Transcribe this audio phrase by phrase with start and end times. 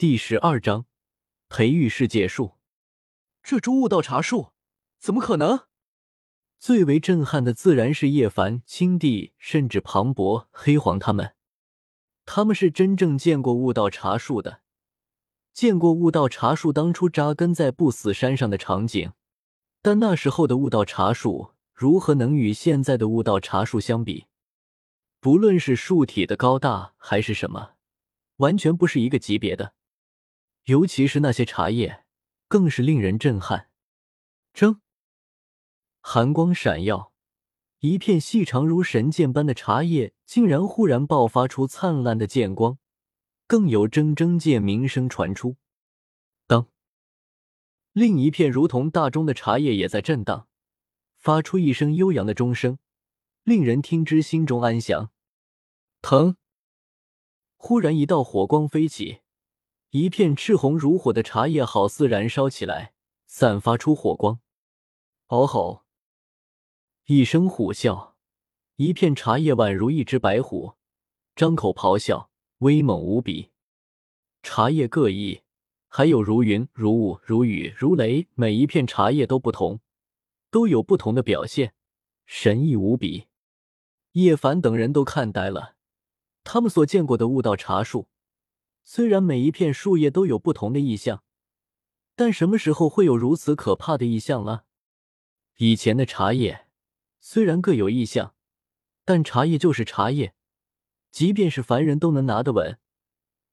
[0.00, 0.86] 第十二章
[1.50, 2.52] 培育世界树。
[3.42, 4.52] 这株悟道茶树，
[4.98, 5.66] 怎么可能？
[6.58, 11.34] 最为震撼的自然是叶凡、青帝，甚至庞博、黑皇他们。
[12.24, 14.62] 他们是真正见过悟道茶树的，
[15.52, 19.12] 见过悟道茶树当初扎根在不死山上的场景。
[19.82, 24.24] 但那时候的悟道茶树如何能与现在的悟道茶树相比？
[25.20, 27.72] 不论是树体的高大还是什么，
[28.36, 29.74] 完全不是一个级别的。
[30.70, 32.04] 尤其是那些茶叶，
[32.46, 33.70] 更是令人震撼。
[34.52, 34.80] 蒸。
[36.00, 37.12] 寒光闪耀，
[37.80, 42.78] 一片细长如神剑般的茶叶竟然忽然爆发出灿烂的剑光，
[43.48, 45.56] 更有铮铮剑鸣声传出。
[46.46, 46.68] 当，
[47.92, 50.46] 另一片如同大钟的茶叶也在震荡，
[51.16, 52.78] 发出一声悠扬的钟声，
[53.42, 55.10] 令人听之心中安详。
[56.00, 56.36] 腾，
[57.56, 59.22] 忽然一道火光飞起，
[59.90, 62.94] 一片赤红如火的茶叶好似燃烧起来，
[63.26, 64.38] 散发出火光。
[65.26, 65.84] 嗷吼！
[67.06, 68.12] 一声虎啸，
[68.76, 70.74] 一片茶叶宛如一只白虎，
[71.34, 73.50] 张口咆哮，威猛无比。
[74.44, 75.42] 茶叶各异，
[75.88, 79.80] 还有如云、如雾、如雨、如雷，每一片茶叶都不同，
[80.52, 81.74] 都有不同的表现，
[82.26, 83.26] 神异无比。
[84.12, 85.74] 叶凡等人都看呆了，
[86.44, 88.06] 他们所见过的悟道茶树，
[88.92, 91.22] 虽然每一片树叶都有不同的意象，
[92.16, 94.64] 但什么时候会有如此可怕的意象了？
[95.58, 96.66] 以前的茶叶。
[97.20, 98.34] 虽然各有意象，
[99.04, 100.34] 但茶叶就是茶叶，
[101.12, 102.80] 即便是凡人都能拿得稳，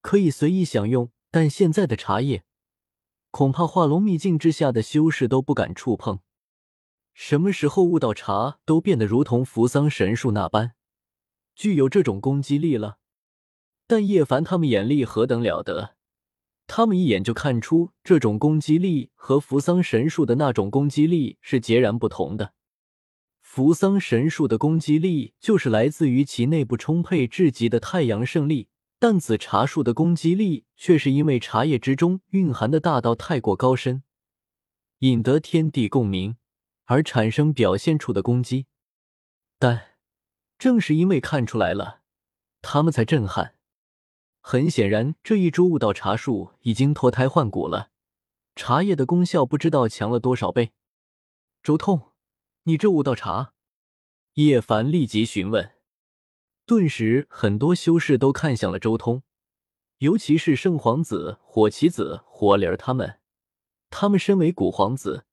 [0.00, 1.12] 可以随意享用。
[1.30, 2.42] 但现在的茶叶，
[3.30, 6.18] 恐怕化龙秘境之下的修士都不敢触碰。
[7.14, 10.74] 什么时候悟道茶都变得如同扶桑神树那般，
[11.54, 12.98] 具有这种攻击力了？
[13.90, 15.96] 但叶凡他们眼力何等了得，
[16.68, 22.54] 他们一眼就看出这种攻击力和扶桑神树的那种攻击力是截然不同的。
[23.40, 28.68] 扶桑神树的攻击力就是来自于其内部充沛至极的太阳圣力，
[29.00, 34.04] 但紫茶树的攻击力却是因为茶叶之中蕴含的大道太过高深，
[35.00, 36.36] 引得天地共鸣
[36.84, 38.66] 而产生表现出的攻击。
[39.58, 39.96] 但
[40.56, 42.02] 正是因为看出来了，
[42.62, 43.56] 他们才震撼。
[44.40, 47.90] 很显然，这一株悟道茶树已经脱胎换骨了，
[48.56, 50.72] 茶叶的功效不知道强了多少倍。
[51.62, 52.10] 周通。
[52.64, 53.54] 你这悟道茶，
[54.34, 55.72] 叶凡立即询问。
[56.66, 59.22] 顿时，很多修士都看向了周通，
[59.98, 63.18] 尤其是圣皇子、火棋子、火灵儿他们。
[63.88, 65.24] 他们身为古皇子，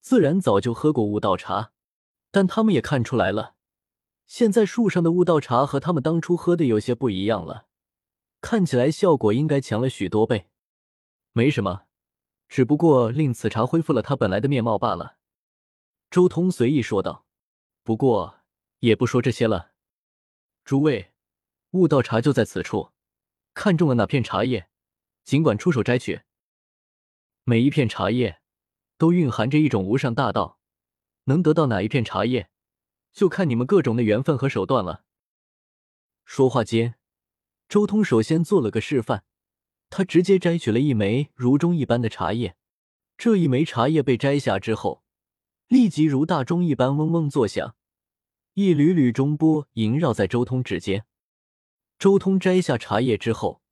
[0.00, 1.70] 自然早就喝过悟道茶，
[2.32, 3.54] 但他们也看出来了，
[4.26, 7.66] 现在树上的悟道茶和他们当初喝的有些不一样了，
[8.42, 10.50] 看起来效果应该强了许多倍。
[11.32, 11.86] 没什么，
[12.48, 15.16] 只不过令此茶恢复了它本来的面貌罢了。
[16.10, 17.24] 周通随意说道
[17.82, 18.40] ：“不过
[18.80, 19.72] 也不说这些了，
[20.64, 21.12] 诸位，
[21.70, 22.90] 悟道茶就在此处，
[23.54, 24.68] 看中了哪片茶叶，
[25.24, 26.20] 尽管出手摘取。
[27.44, 28.42] 每一片茶叶
[28.98, 30.58] 都蕴含着一种无上大道，
[31.24, 32.50] 能得到哪一片茶叶，
[33.12, 35.04] 就看你们各种的缘分和手段了。”
[36.26, 36.96] 说话间，
[37.72, 39.22] 周通首先做了个示范，
[39.88, 42.54] 他直接摘取了一枚如钟一般的茶叶。
[43.16, 45.02] 这一枚茶叶被摘下之后。
[45.68, 47.74] 立即如大钟一般嗡嗡作响，
[48.52, 51.06] 一缕缕钟波萦绕在周通指尖。
[51.98, 53.62] 周通摘下茶叶之后，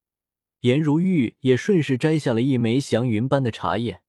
[0.60, 4.00] 颜如玉也顺势摘下了一枚祥云般的茶叶。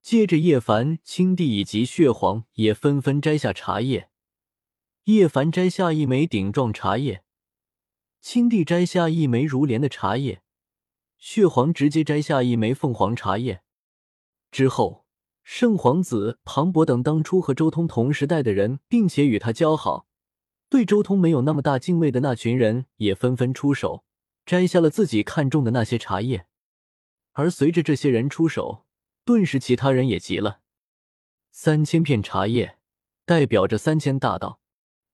[0.00, 4.08] 接着，叶凡、青帝以及血皇也纷纷摘下茶叶。
[5.06, 7.24] 叶凡摘下一枚顶状茶叶，
[8.20, 10.42] 青帝摘下一枚如莲的茶叶，
[11.18, 13.62] 血皇直接摘下一枚凤凰茶叶。
[14.50, 15.04] 之后。
[15.42, 20.06] 圣皇子庞博等当初和周通同时代的人，并且与他交好，
[20.68, 24.04] 对周通没有那么大敬畏的那群人，也纷纷出手，
[24.46, 26.46] 摘下了自己看中的那些茶叶。
[27.32, 28.84] 而随着这些人出手，
[29.24, 30.60] 顿时其他人也急了。
[31.50, 32.78] 三千片茶叶
[33.24, 34.60] 代表着三千大道，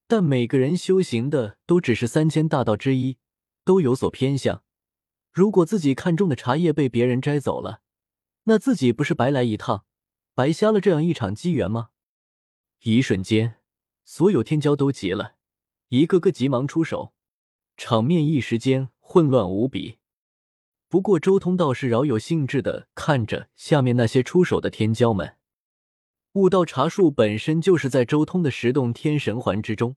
[0.09, 3.19] 但每个人修行的都只是三千大道之一，
[3.65, 4.63] 都有所偏向。
[5.33, 7.83] 如果自己看中的茶叶被别人摘走了，
[8.45, 9.85] 那自己不是白来一趟？
[10.35, 11.89] 白瞎了这样一场机缘吗？
[12.83, 13.57] 一瞬间，
[14.05, 15.35] 所有天骄都急了，
[15.89, 17.13] 一个个急忙出手，
[17.77, 19.99] 场面一时间混乱无比。
[20.89, 25.36] 不过周通倒是饶有兴致的看着下面那些出手的天骄们。
[26.37, 29.97] 悟道茶树本身就是在周通的十洞天神环之中，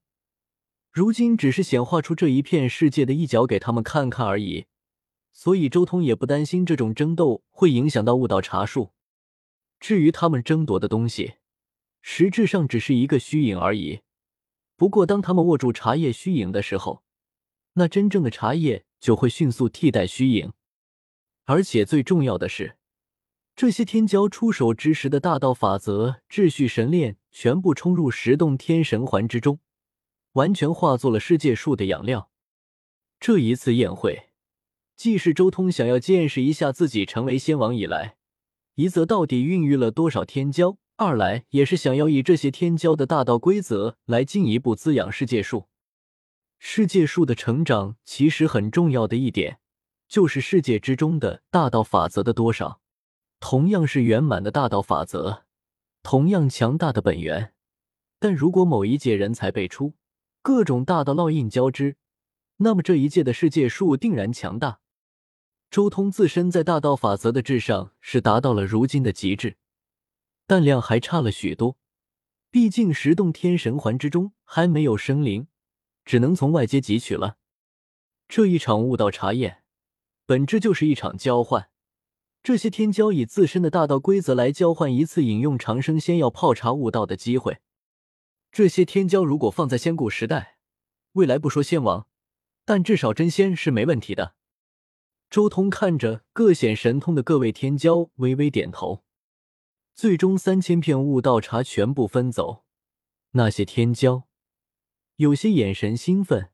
[0.90, 4.66] 如今只是显化出这一片世界的一角给他们看看而已，
[5.34, 8.94] 所以周通也不担心这种争斗会影响到悟道茶树。
[9.82, 11.34] 至于他们争夺的东西，
[12.02, 14.00] 实质上只是一个虚影而已。
[14.78, 17.04] 不过，当他们握住茶叶虚影的时候，
[17.74, 20.54] 那真正的茶叶就会迅速替代虚影。
[21.44, 22.78] 而且最重要的是，
[23.60, 29.60] 这些天骄出手之时的大道法则、秩序神链全部冲入十洞天神环之中，
[30.32, 32.32] 完全化作了世界树的养料。
[33.20, 34.30] 这一次宴会，
[34.96, 38.16] 既是周通想要见识一下自己成为仙王以来，
[38.76, 40.78] 一则到底孕育了多少天骄。
[40.96, 45.68] 二来也是想要以这些天骄的大道规则来进一步滋养世界树。
[46.60, 49.60] 世界树的成长其实很重要的一点，
[50.08, 52.79] 就是世界之中的大道法则的多少。
[53.40, 55.44] 同样是圆满的大道法则，
[56.04, 57.54] 同样强大的本源，
[58.20, 59.94] 但如果某一届人才辈出，
[60.42, 61.96] 各种大道烙印交织，
[62.58, 64.80] 那么这一届的世界树定然强大。
[65.72, 69.58] 周通自身在大道法则的至上是达到了如今的极致。
[70.48, 71.78] 但量还差了许多，
[72.50, 75.48] 毕竟十洞天神环之中还没有生灵，
[76.04, 77.38] 只能从外界汲取了。
[78.28, 79.64] 这一场悟道茶宴，
[80.26, 81.69] 本质就是一场交换。
[82.42, 87.60] 这些天骄以自身的大道规则来交换一次饮用长生仙药泡茶悟道的机会。
[88.52, 90.58] 这些天骄如果放在仙古时代，
[91.14, 92.08] 未来不说仙王，
[92.66, 94.36] 但至少真仙是没问题的。
[95.30, 99.04] 周通看着各显神通的各位天骄，微微点头。
[99.94, 102.64] 最终，三千片悟道茶全部分走。
[103.34, 104.24] 那些天骄，
[105.18, 106.50] 有些眼神兴奋，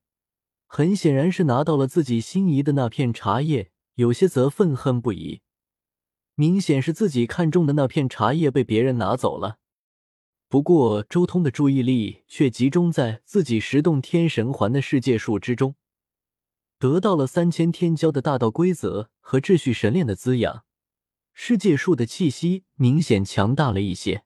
[0.65, 5.41] 很显然是拿到了自己心仪的那片茶叶；有些则愤恨不已，
[6.35, 9.59] 明显是自己看中的那片茶叶被别人拿走了。
[10.47, 15.75] 不过，周通的注意力却集中在自己十洞天神环的世界树之中，
[16.77, 20.63] 得到了三千天骄的大道规则和秩序神链的滋养。
[21.33, 24.23] 世界树的气息明显强大了一些，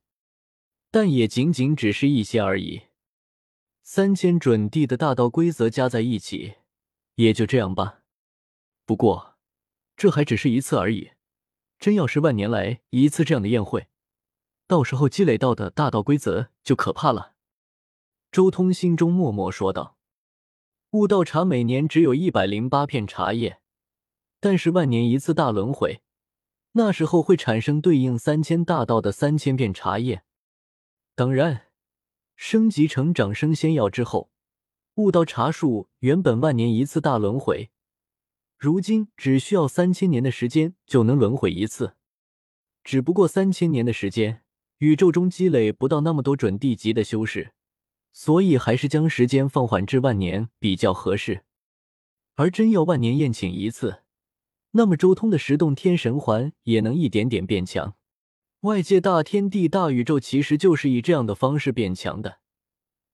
[0.92, 2.84] 但也仅仅只是一些而已。
[3.82, 6.56] 三千准地的大道规则加在一起，
[7.16, 8.02] 也就这样吧。
[8.86, 9.38] 不过，
[9.96, 11.12] 这还只是一次而已。
[11.80, 13.88] 真要是万年来一次这样的宴会，
[14.68, 17.36] 到时候积累到的大道规则就可怕了。
[18.32, 19.98] 周通心中默默说道
[20.92, 23.62] ：“悟道茶每年只有一百零八片茶叶，
[24.40, 26.02] 但是万年一次大轮回。”
[26.74, 30.24] 那时候会产生对应三千大道的三千片茶叶。
[31.16, 31.68] 当然，
[32.36, 34.30] 升级成长生仙药之后，
[34.96, 37.72] 悟道茶树原本万年一次大轮回，
[38.60, 41.96] 如今只需要三千年的时间就能轮回一次。
[42.84, 44.44] 只不过三千年的时间，
[44.80, 47.54] 宇宙中积累不到那么多准地级的修士，
[48.12, 51.46] 所以还是将时间放缓至万年比较合适。
[52.36, 54.04] 而真要万年宴请一次。
[54.72, 57.96] 那么，周通的十洞天神环也能一点点变强。
[58.62, 62.40] 外界大天地、大宇宙其实就是以这样的方式变强的。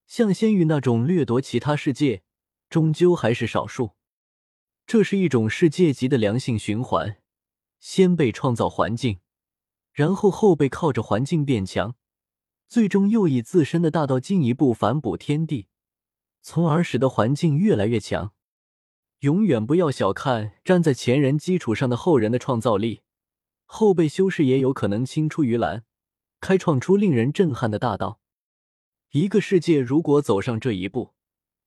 [0.07, 2.23] 像仙域那种掠夺其他世界，
[2.67, 3.91] 终究还是少数。
[4.87, 7.17] 这是一种世界级的良性循环：
[7.79, 9.19] 先被创造环境，
[9.91, 11.95] 然后后辈靠着环境变强，
[12.67, 15.67] 最终又以自身的大道进一步反哺天地，
[16.41, 18.33] 从而使得环境越来越强。
[19.21, 23.01] 永远不要小看站在前人基础上的后人的创造力，
[23.65, 25.83] 后辈修士也有可能青出于蓝，
[26.39, 28.19] 开创出令人震撼的大道。
[29.11, 31.15] 一个世界如果走上这一步，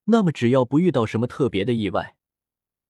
[0.05, 2.17] 那么只要不遇到什么特别的意外，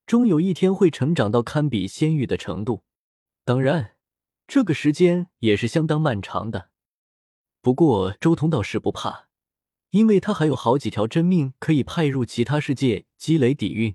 [0.08, 2.82] 终有一天会成长到堪比仙域的程度。
[3.44, 3.96] 当然，
[4.46, 6.70] 这个时间也是相当漫长的。
[7.60, 9.28] 不过周通倒是不怕，
[9.90, 13.94] 因为他还有好几条真命可以派入其他世界积累底蕴。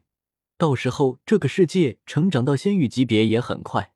[0.55, 3.92] 到时候，这个世界成长到仙域级别也很快。